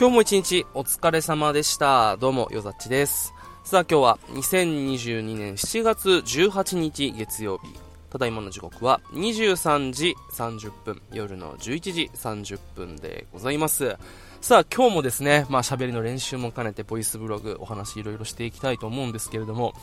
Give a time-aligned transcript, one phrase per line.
[0.00, 2.16] 今日も一日お疲れ様でした。
[2.16, 3.34] どうも、よざっちです。
[3.64, 7.68] さあ今日は2022年7月18日月曜日。
[8.08, 13.98] ただいまの時刻は23時30分、夜の11時30分でございます。
[14.40, 19.74] さあ今日もですね、まあ喋りの練習も兼ねてボイスブログお話いろいろしていきたいと思うんですけれども、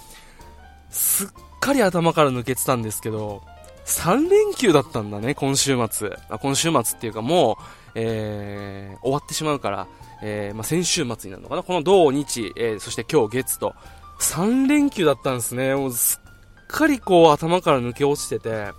[0.90, 1.28] すっ
[1.60, 3.44] かり頭から抜けてたんですけど、
[3.86, 6.12] 3連休だったんだね、今週末。
[6.30, 7.64] あ今週末っていうかもう、
[8.00, 9.88] えー、終わってしまうから、
[10.22, 13.74] えー、まあ、先週末になるのかなこの土日、えー、そして今日月と、
[14.20, 15.76] 3連休だったんですね。
[15.76, 18.72] もうすっかりこう頭から抜け落ちてて、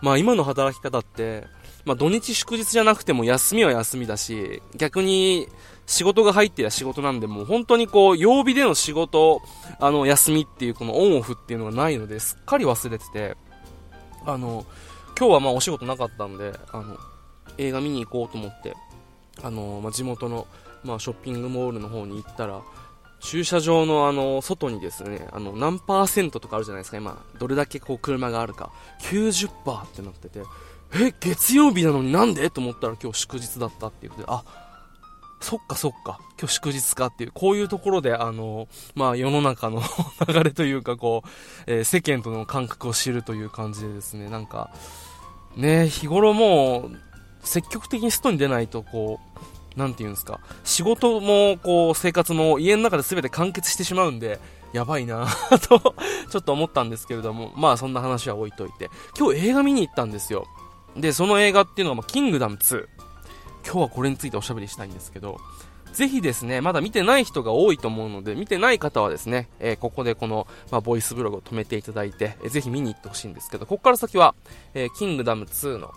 [0.00, 1.44] まあ今の働き方って、
[1.84, 5.48] まあ土日祝日じゃなくても休みは休みだし、逆に
[5.86, 9.42] 仕事が入ってりゃ仕事なんで、もう本当にこう曜日での仕事、
[9.80, 13.36] あの休みっていうこのオンオフっていうのがないので、すっかり忘れてて、
[14.26, 14.66] あの、
[15.18, 16.98] 今日はまあお仕事なかったんで、あの、
[17.58, 18.74] 映画見に行こうと思って、
[19.42, 20.46] あの、まあ、地元の、
[20.84, 22.62] まあ、ショッピングモールの方に行ったら、
[23.20, 28.70] 駐車場のあの、外にですね、あの、何パーセントとかあるじゃないですか、今、どれだけこう車があるか。
[29.02, 30.42] 90%ってなってて、
[30.94, 32.48] え、月曜日なのになんで？
[32.50, 34.44] と思ったら今日祝日だったっていうことで、あ、
[35.40, 39.82] そっかそっか、今日祝日かっていう、こういうところで、あの、まあ世の中の
[40.28, 41.28] 流れというか、こう、
[41.66, 44.70] えー、世間との感覚を知るという感じでですね、なんか、
[45.56, 46.96] ね、日頃もう、
[47.42, 49.20] 積極的に外に出ないと、こ
[49.76, 54.40] う、なんていうんですか、仕事も、こう、生活も家の中で全て完結してしまうんで、
[54.72, 55.26] やばいな
[55.68, 55.94] と
[56.30, 60.46] ちょっと思ったんですけれども、まあそんな話は置いといて、今日映画見に行ったんですよ。
[60.96, 62.86] で、その映画っていうのが、ま、キングダム2。
[63.64, 65.40] 今日はこれについておしゃべりしたいんですけど、
[65.92, 74.34] ぜひですね、まだ見てない人が多いと思うので、見てない方はですね、えー、ここでこの、まあ、ボイスブログを止めていただいて、えー、ぜひ見に行ってほしいんですけど、ここから先は、
[74.74, 75.94] えー、キングダム2の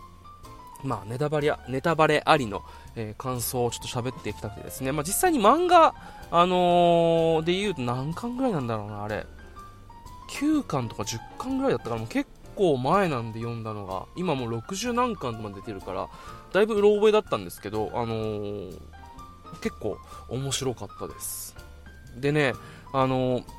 [0.84, 2.64] まあ、ネタバレネタバレありの、
[2.96, 5.94] えー、感想をちょっと喋っていきたくてですね、まあ、実際に漫画、
[6.32, 9.26] あのー、で言うと何巻ぐらいなんだろうな、あれ。
[10.32, 16.08] 9巻とか10巻ぐらいだったから、もう結構前なんで読んだのが、今もう60何巻まで出てるから、
[16.54, 18.80] だいぶうろ覚えだったんですけど、あのー、
[19.62, 19.98] 結構
[20.30, 21.56] 面白かったです。
[22.18, 22.54] でね、
[22.94, 23.59] あのー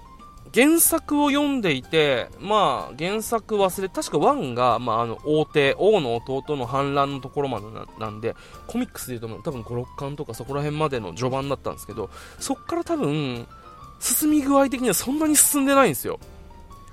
[0.53, 7.67] 原作を読んでいて、まあ、原作忘れ、確か1が、まあ、あの、王帝、王の弟の反乱のところまで
[7.99, 8.35] なんで、
[8.67, 13.47] コミックスで言うと多分5、6巻とかそこら辺までの序盤だったんですけど、そっから多分、
[14.01, 16.19] 進み具合的にはそんなに進んでないんですよ。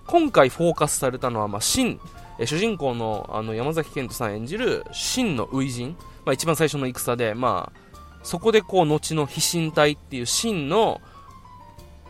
[0.06, 2.00] 今回フォーカスされたのは、まあ、真、
[2.40, 7.80] え主人公のあの山崎賢人さん演じる真の初陣、まあ、一番最初の戦で、まあ、
[8.22, 11.02] そこでこう、後の飛信隊っていう真の、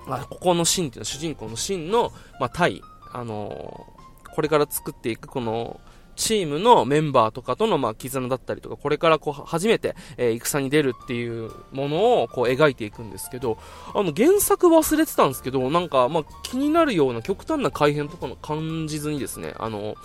[0.10, 2.82] あ、ここのシーンっていうのは主人公のシーンの、まあ、対、
[3.14, 5.80] あのー、これから作っていくこの、
[6.18, 13.60] チームのメンバーとかとの、まあ、絆だったりとか、これからこう、初めて、えー、戦に出るっていうものを、こう、描いていくんですけど、
[13.94, 19.96] あの、原作忘れてたんですけど、なんか、まあ、気になるような極端な改変とかの感じずにですね、あの、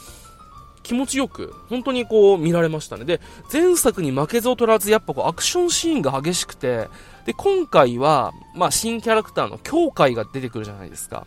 [0.83, 3.05] 気持ちよく、本当にこう、見られましたね。
[3.05, 3.21] で、
[3.53, 6.89] 前作に負けず劣らず、やっぱこう、アクションシーンが激しくて、
[7.25, 11.27] で、今回は、まあ、新キャラクターの境界が出てくるじゃないですか。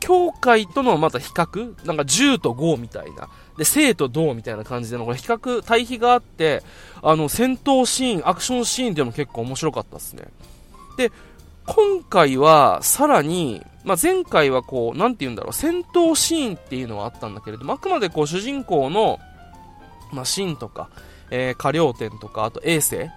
[0.00, 1.86] 境界とのまた比較？
[1.86, 3.28] なんか10と5みたいな。
[3.56, 6.64] で、生と銅みたいな感じでの、これ比較、対比があって、
[7.02, 10.24] あの、戦闘シーン、アクションシーンでも結構面白かったですね。
[10.96, 11.12] で、
[11.66, 19.18] 今回は、さらに、まあ、前回はこう、なんて言うんだろう、戦闘シーンっていうのはあったんだけれども、あくまでこう、主人公の、
[20.12, 20.90] まあ、シンとか、
[21.30, 23.08] えー、過料点とか、あと衛星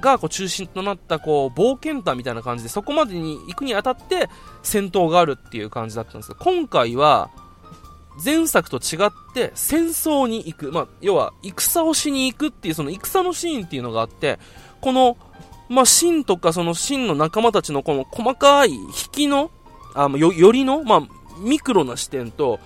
[0.00, 4.28] がこう中心となったこう冒険譚みたいな感じでそこまでに行くにあたって
[4.62, 7.30] 戦闘があるっていう感じだったんですけど今回は
[8.22, 14.38] 前作と違って戦争に行く、まあ、要は戦をしに行くっていうその戦のシーンっていうのがあって
[14.80, 15.16] この、
[15.68, 19.50] まあ、シとかそのシンの仲間たちのこの細かい引きの
[19.94, 21.02] あよよりの、まあ、
[21.38, 22.60] ミクロな視点と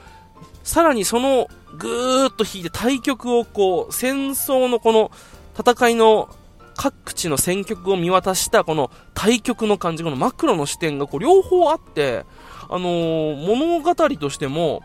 [0.63, 5.11] さらにそのぐーっと引いて対局をこう戦争のこの
[5.59, 6.29] 戦いの
[6.77, 12.25] 各地の選曲を見渡したこの対局の感じ、このマクロの視点がこう両方あって、
[12.69, 14.83] あのー、物語としても、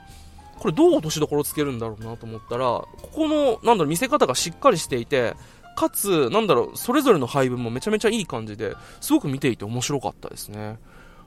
[0.60, 5.36] これどう落としどころつけるんだろうなと思ったら、ここの、なんだろう、見せ方がしっかりしていて、
[5.76, 10.78] かつ、なんだろう、それぞれの配分もめちゃめちゃいい感じで、すごく見ていて面白かったですね。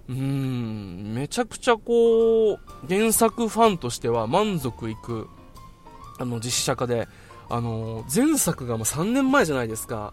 [0.08, 2.58] うん、めちゃくちゃこう、
[2.88, 5.28] 原作ファンとしては満足いく、
[6.18, 7.08] あの、実写化で、
[7.48, 10.12] あの、前作がもう3年前じゃないですか。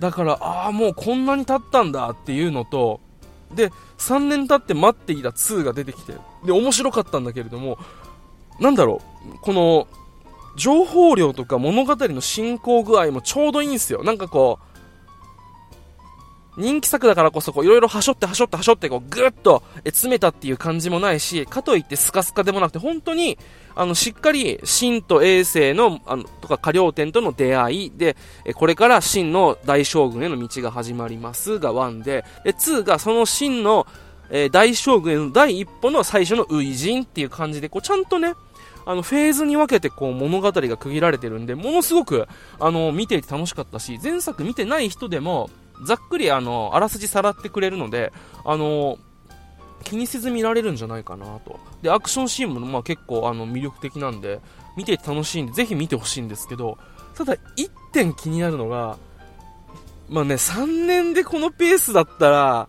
[0.00, 3.00] だから、ああ、もうこんなに経ったんだっていうのと、
[3.54, 6.14] で、3年経って待っていた2が出てきて、
[6.44, 7.78] で、面白かったんだけれども、
[8.60, 9.00] なんだろ
[9.34, 9.86] う、この、
[10.56, 14.02] 情報量とか物語の進行具合もちょうどいいんですよ。
[14.02, 14.75] なんかこう
[16.56, 23.38] 人気作だからこそ、こう、いろいろはしょってはしょってはしょって、こう、ぐっと詰めたっていう感じもないし、かといってスカスカでもなくて、本当に、
[23.74, 28.16] あの、しっかり、真と衛星の、あの、とか、過料店との出会いで、
[28.46, 33.86] え、これから真の大将軍への道が始まりますが1で、で、2がその真の、
[34.30, 38.32] えー、大将軍への第一歩の最初の初陣っていう感じで、こう、ちゃんとね、
[38.86, 42.28] あの、フェーズに分けてこう物語が区切られてるんで、ものすごく、
[42.58, 45.50] あの、見ていて楽しかったし、前作見てない人でも、
[45.84, 48.12] ざっくりあの、あらすじさらってくれるので、
[48.44, 48.98] あの、
[49.84, 51.60] 気にせず見られるんじゃないかなと。
[51.82, 54.40] で、アクションシーンもまあ結構あの魅力的なんで、
[54.76, 56.78] 見てて楽しいんで、ぜひ見てほしいんですけど、
[57.14, 57.38] ただ1
[57.92, 58.98] 点気になるのが、
[60.08, 62.68] まあね、3年でこのペースだったら、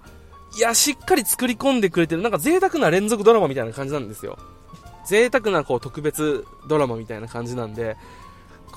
[0.58, 4.38] いや、しっかり作り込んでくれてる、なんか贅沢な連続ドラマみたいな感じなんですよ。
[5.06, 7.96] 贅沢なこう特別ドラマみたいな感じなんで、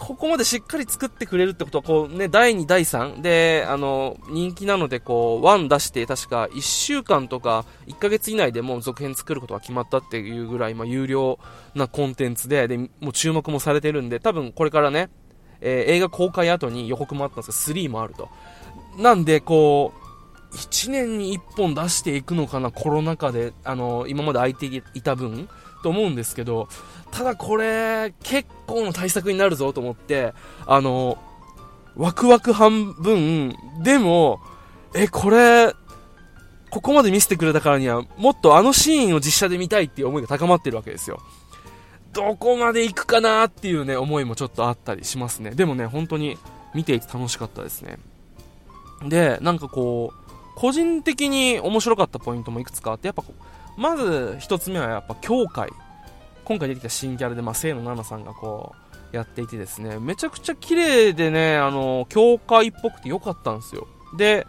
[0.00, 11.38] ここまでしっかり作ってくれるってことは、こうね、第2、第3で、あの、人気なので、こう、1出して、確か1週間とか1ヶ月以内でもう続編作ることが決まったっていうぐらい、まあ、有料
[11.75, 15.11] なコンテンツで、で、もう注目もされてるんで、多分これからね、
[15.61, 18.31] えー、映画公開後に予告もあったんですけど、3もあると。
[18.96, 20.00] なんで、こう、
[20.52, 25.49] 1年に1本出していくのかな、コロナ禍で、あの、今まで空いていた分、
[25.82, 26.69] と思うんですけど、
[27.11, 30.35] ただこれ、結構の対策になるぞと思って、
[30.67, 31.19] あの、
[31.97, 34.41] ワクワク半分、でも、
[34.94, 35.73] え、これ、
[36.70, 41.20] ここまで見せてくれたからには、もっとあのシーンを実写で見たいっていう思いが高まってるわけですよ。
[42.12, 45.50] どこまで行くかなっていうね、思いもちょっとあったりしますね。
[45.50, 46.38] でもね、本当に
[46.75, 47.99] 見ていて楽しかったですね。
[49.05, 50.19] で、なんかこう、
[50.55, 55.70] 個人的に面白かったポイントもいくつかあって、やっぱこう、まず一つ目はやっぱ教会。
[56.44, 58.75] 今回出てきた新キャラで、まあ、清野奈々さんがこ
[59.12, 63.87] う、やっていてですね、めちゃくちゃ綺麗でね、あの、教会っぽくて良かったんですよ。
[64.17, 64.47] で、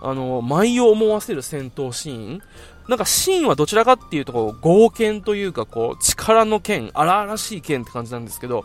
[0.00, 2.42] あの、舞を思わせる戦闘シーン。
[2.88, 8.64] なんかシーンはどちらかっていうと、こう、豪剣というか、こう、力の剣、荒々しい剣って感じなんですけど、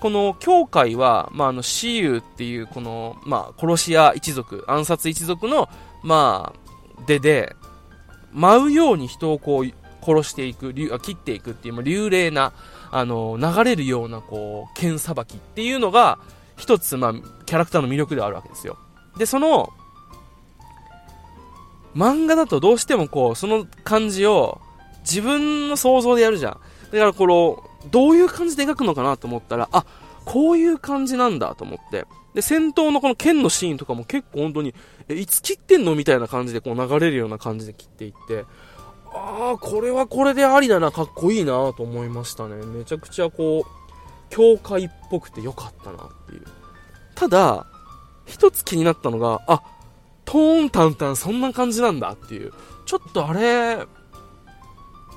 [0.00, 5.68] この教会は、まあ、あの、死有っていう、この、まあ、殺し屋一族、暗殺一族の、
[6.06, 7.56] まあ、でで、
[8.32, 9.72] 舞うように人をこう、
[10.04, 12.52] 殺していく、切っていくっていう、流麗な、
[12.92, 16.20] あの、流れるような、こう、剣さばきっていうのが、
[16.56, 17.12] 一つ、まあ、
[17.44, 18.78] キャラクターの魅力ではあるわけですよ。
[19.18, 19.72] で、その、
[21.96, 24.60] 漫画だとどうしてもこう、その感じを
[25.00, 26.52] 自分の想像でやるじゃん。
[26.92, 29.84] だからこの、どういう感じで描くのかなと思ったら、あ、
[30.26, 32.04] こういう感じなんだと思って。
[32.34, 34.74] で、戦闘のこの剣のシーンとかも結構本当に、
[35.08, 38.44] え、いつ切ってんのみたいな感じでこう流れるような感じで切っていって、
[39.14, 42.56] ああ、これはこれでありだな、かっこいいなと思いましたね。
[42.66, 43.70] めちゃくちゃこう、
[44.28, 46.42] 教会っぽくてよかったなっていう。
[47.14, 47.66] ただ、
[48.26, 49.62] 一つ気になったのが、あ、
[50.24, 52.52] トーン淡々そんな感じなんだっていう。
[52.84, 53.76] ちょっとあれ、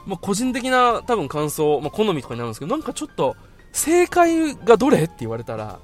[0.06, 3.36] まあ、個人的な多分感想、まあ、好みとかになるんですけど、なんかちょっと、
[3.72, 5.80] 正解がどれって言われたら、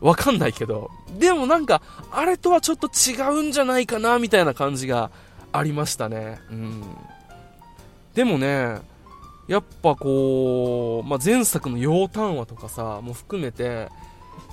[0.00, 1.80] わかんないけど、でもなんか、
[2.10, 5.10] あれとはちょっと違うんじゃないかな、みたいな感じが
[5.52, 6.38] ありましたね。
[6.50, 6.82] うん。
[8.14, 8.80] でもね、
[9.46, 13.88] やっぱこう、まあ、前作の楊端和とかさ、も含めて、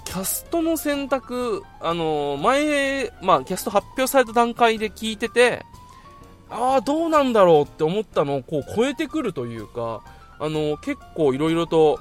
[0.03, 5.65] キャストの選択、あの、前、まあ、キャスト発表された段階で聞いてて、
[6.49, 10.01] ああ、どうなんだろうって思ったのをこう超えてくるというか、
[10.37, 11.99] あの、結構いろいろと、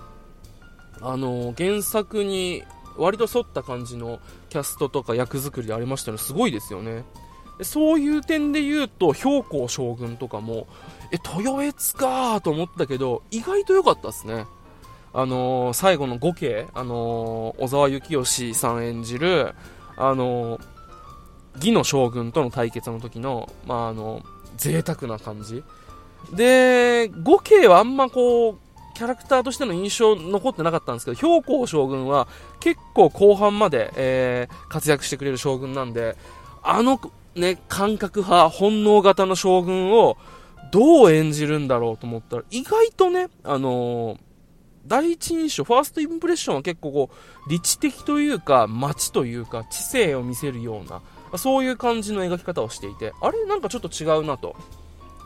[1.03, 2.63] あの、原作に
[2.97, 6.19] 割と沿った感じのキャストとか役作りでありましたね。
[6.19, 7.05] すごいですよね。
[7.63, 10.67] そういう点で言うと、標高将軍とかも、
[11.13, 14.47] え、豊悦かーと思ったけど、意外と良かったですね。
[15.13, 19.55] あのー、最後の5系、あのー、小沢幸義さん演じる、
[19.97, 20.61] あのー、
[21.57, 24.23] 義の将軍との対決の時の、まあ、あの、
[24.57, 25.65] 贅沢な感じ。
[26.33, 28.59] で、5系はあんまこう、
[29.01, 32.29] キャラクターとしての印象残ってなかったんですけど、標高将軍は
[32.61, 36.19] 結構後半まで、えー、活躍してくれる将軍なんで、
[36.63, 37.01] あの
[37.35, 40.19] ね、感覚派、本能型の将軍を
[40.71, 44.19] どう演じるんだろうと思ったら、意外とね、あのー、
[44.87, 51.01] 第一印象、ファーストインプレッションは結構こう、理知的というか、街というか、知性を見せるような、
[51.39, 54.55] そういう感じの描き方をしていて、あれなんかちょっと違うなと。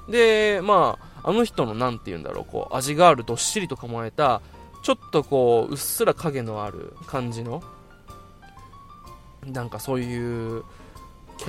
[0.09, 4.43] で、まあ、あの人の何て言うんだろう、こう、味があるどっしりと構えた、
[4.83, 7.63] ちょっとこう、うっすら影のある感じの、
[9.47, 10.63] なんかそういう、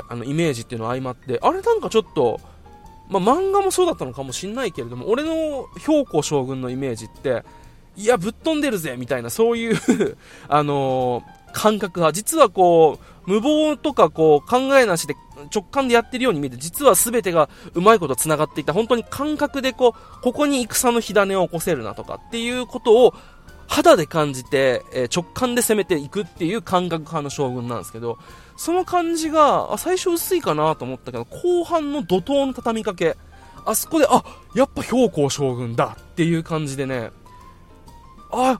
[0.07, 2.39] あの、イメージっていうの相まって、あれなんかちょっと、
[3.09, 7.43] まあ、漫画もそうだったのかもしんないけれども、俺の兵庫将軍のイメージって、
[7.97, 9.77] いや、ぶっ飛んでるぜみたいな、そういう
[10.47, 15.15] あのー、感覚が、実はこう、無謀とかこう、考えなしで、
[15.53, 23.13] 直感でやってるように見えて、実は全てがうまいこと繋がっていた、本当に感覚でこう、ここに戦の火種を起こせるなとかっていうことを、
[23.67, 28.19] 肌で感じて、えー、直感で攻めていくっていう感覚派の将軍なんですけど、
[28.57, 33.17] その感じが、あ、最初薄いかなと思ったけど、後半の怒涛の畳みかけ、
[33.65, 34.23] あそこで、あ、
[34.55, 37.11] やっぱ標高将軍だっていう感じでね、
[38.31, 38.59] あ、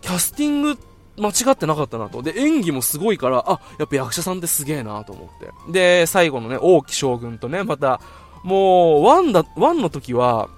[0.00, 2.22] キャスティングって間違ってなかったなと。
[2.22, 5.72] で、演技もすごいから、あ、やっぱ役者さんってすげえなと思って。
[5.72, 8.00] で、最後のね、王毅将軍とね、また、
[8.42, 10.48] もう、ワンだ、ワンの時は、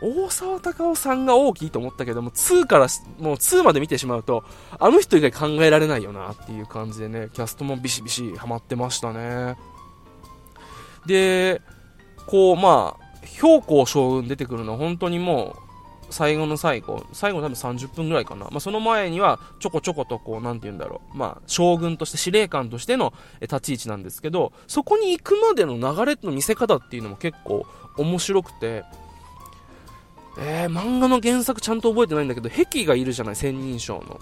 [0.00, 2.86] 大沢たかおさんが大きいと思ったけども、2から、
[3.18, 4.44] もう2まで見てしまうと、
[4.78, 9.56] あの人以外考えられないよなっていう感じでね、キャストもビシビシハマってましたね。
[11.06, 11.60] で、
[12.26, 15.67] こう、まあ、標高将軍出てくるのは本当にもう、
[16.10, 18.46] 最後の最後、最後の多分30分ぐらいかな。
[18.46, 21.16] まあ、その前には、ちょこちょことこう、なんて言うんだろう。
[21.16, 28.84] まあ、将軍として司令官としての立ち位置なんですけど、そこに行くまでの流れの見せ方っていうのも結構面白くて、
[30.40, 34.20] えー、漫画の原作ちゃんと覚えてないんだけど、壁がいるじゃない、千人称の。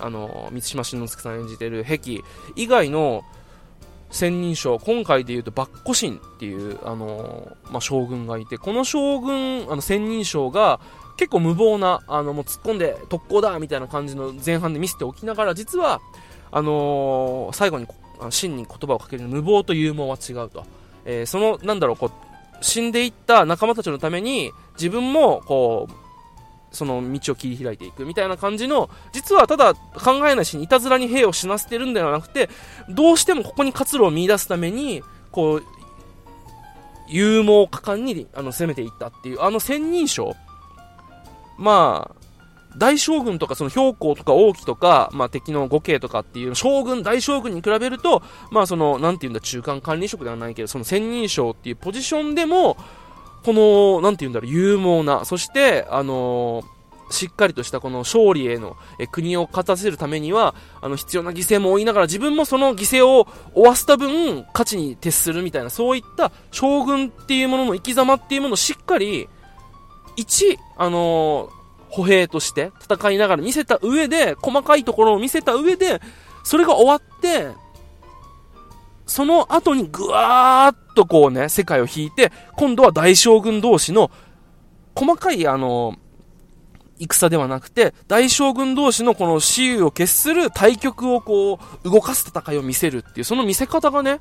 [0.00, 2.24] あの、満島真之介さん演じてる壁
[2.56, 3.24] 以外の、
[4.10, 10.80] 千人称、今回で言うと、バッコシンっていう、あのまあ、将軍がいて、この将軍、あの、千人称が、
[11.16, 16.00] 結構無謀な、あの、もう突っ込んで特攻だみたいな感じの前半で見せておきながら、実は、
[16.50, 17.86] あのー、最後に、
[18.30, 20.64] 真に言葉をかける無謀と勇猛は違うと。
[21.04, 26.07] えー、その、なんだろう、こう、死んでいった仲間たちのために、自分も、こう、
[26.70, 32.48] その道を切り開いていくみたいな感じの、実はただ考えないしいたずらに兵を死なせてるんではなくて、
[32.88, 35.64] どうしてもここに活路を見出すために、こう、
[37.08, 40.36] 勇猛果敢にあの攻めていったっていう、あの千人称
[41.58, 42.18] まあ、
[42.76, 52.76] 大将軍とかその標高とか王毅とか、まあ敵の五系とかっていう将軍、大将軍に比べると、まあその、なんていうんだ、中間管理職ではないけど、その千人称っていうポジションでも、
[53.44, 56.78] この、なんていうんだろう、勇猛な、そして、あのー、
[57.10, 69.28] しっかりとしたこの勝利へのえ国を勝たせるためには、あの必要な犠牲も負いながら自分もその犠牲を負わせた分、価値に徹するみたいな、そういった将軍っていうものの生き様っていうものをしっかり、
[70.16, 71.50] 一、あのー、
[71.90, 76.02] 歩兵として戦いながら見せた上で、細かいところを見せた上で、
[76.44, 77.48] それが終わって、
[79.08, 84.10] その後にぐわーっとこうね、世界を引いて、今度は大将軍同士の、
[84.94, 85.96] 細かいあの、
[86.98, 94.20] 戦ではなくて、大将軍同士のこの雌雄を決する対局をこう、動かす戦いを見せるっていう、その見せ方がね、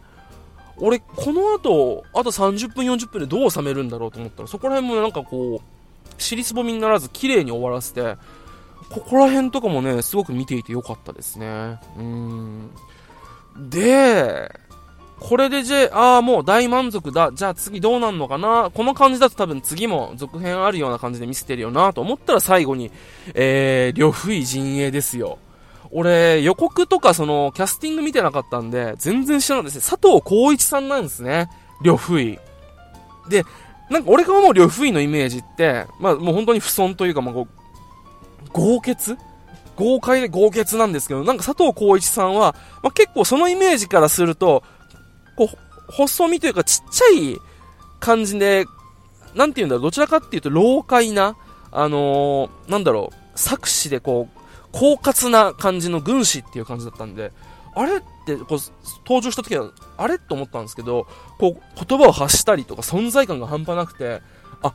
[0.78, 8.18] 俺、この後、あと30分、40分でどう収めるんだろうと思ったら、そこら辺もなんかこう、尻すぼみにならず綺麗に終わらせて、
[8.90, 11.80] ここら辺とかもね、すごく見ていてよかったですね。
[11.98, 12.70] うん。
[13.58, 14.52] で、
[15.20, 17.32] これでじゃあ、あもう大満足だ。
[17.34, 18.70] じゃあ次どうなんのかな？
[18.74, 22.92] この感じだと多分次も続編あるような感じで見せてるよなと思ったら最後に、
[23.34, 25.40] えー、呂不韋陣営ですよ。
[25.90, 29.82] 俺、予告とかその、キャスティング見てなかったんで、全然知らないですね。
[29.82, 31.50] 佐藤浩一さんなんですね。
[31.82, 32.40] 呂不韋。
[33.30, 33.44] で、
[33.90, 39.18] なんか俺が思う呂不韋のイメージって、まあもう本当に不損というか、まあこう、豪傑？
[39.78, 44.64] 豪快で豪傑なんですけど、なんか佐藤浩一さんは、まあ、結構そのイメージからすると、
[45.38, 45.58] こう、
[45.92, 47.38] 細身というかちっちゃい
[48.00, 48.66] 感じで、
[49.36, 51.38] なんていうんだろう、どちらかっていうと、老快な、
[51.72, 54.38] あのー、なんだろう、作詞でこう、
[54.74, 57.32] 狡猾な感じの軍師っていう感じだったんで、
[57.76, 58.60] あれってこう
[59.06, 64.22] 登場した時は、あれと思ったんですけど、こう言葉を発したりとか存在感が半端なくて、
[64.64, 64.74] あ、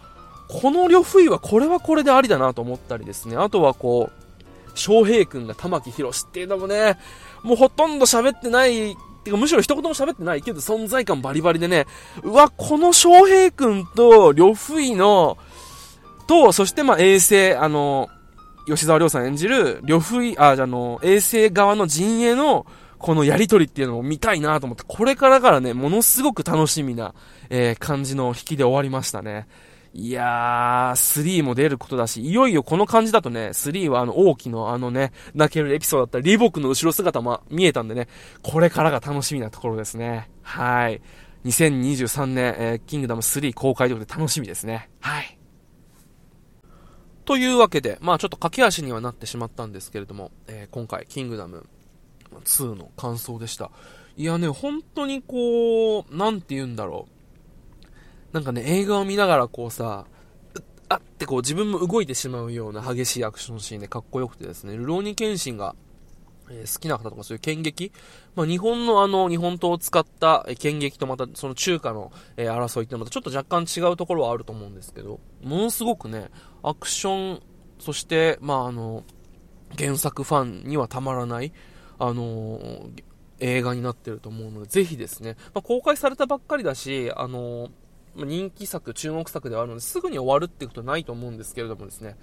[0.49, 3.37] この呂不韋はこれはこれでありだなと思ったりですね。
[3.37, 4.23] あとはこう、
[4.75, 6.99] 翔平君が玉木宏っていうのもね、
[7.43, 11.87] もうほとんど喋ってないてかむしろ一言も喋ってないけど存在感バリバリでね、
[12.23, 15.39] うわ、この翔平君と呂不韋の、
[16.27, 18.09] と、そしてまあ衛星、あの、
[18.67, 22.67] 吉沢亮さん演じる呂不韋、あ、じゃあの、衛星側の陣営の、
[22.99, 27.15] このやりとりっていうのを見たいなと思って、これからからね、ものすごく楽しみな、
[27.51, 29.49] えー、感じの引きで終わりましたね。
[29.95, 38.09] いやー、3も出ることだし、いよいよこの感じだとね、3はあの、大きのあのね、泣けるエピソードだったり、リボクの後ろ姿も見えたんでね、
[38.43, 40.31] これからが楽しみなところですね。
[40.43, 41.03] はい。
[41.45, 44.89] 2023年、えー、キングダム3公開ということで楽しみですね。
[45.01, 45.39] はい。
[47.25, 51.67] というわけで、まあちょっと駆け足にはなってしまったんですけれども、えー、今回、キングダム
[52.45, 53.71] 2の感想でした。
[54.17, 57.22] いやね、本当にこう、なんて言うんだろう。
[58.33, 60.07] なんかね、映画を見ながらこうさ、
[60.89, 65.75] あってこう自分も動いてしまうような激しいアクションシーンでかっこよくてですね、ルローニケンシンが
[66.51, 67.93] え好きな方とかそういう剣劇、
[68.35, 76.31] まあ、日本のあの、日本刀を使った剣劇とまたその中華の、え争いってまたちょっと若干違うところはあると思うんですけど、ものすごくね、
[76.63, 77.43] アクション、
[77.79, 79.05] そして、まああの、
[79.79, 81.53] 原作ファンにはたまらない、
[81.99, 82.91] あの
[83.39, 87.71] 映画になってると思うので、ぜひですね、まあ、公開されたばっかりだし、あの
[88.17, 92.17] 人気作、注目作ではあるので、すぐに終わるっていうことはないと思うんですけれどもですね、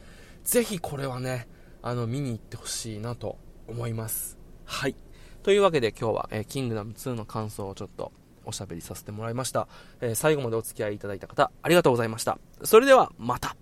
[0.43, 1.47] ぜひこれはね、
[1.81, 4.37] あの、見に行ってほしいなと思います。
[4.65, 4.95] はい。
[5.43, 8.11] というわけで今日は、えー、キングダム2の感想をちょっと
[8.45, 9.67] おしゃべりさせてもらいました。
[10.01, 12.37] えー、最後までお付き合いいただいた方、ありがとうございました。
[12.63, 13.55] それでは、また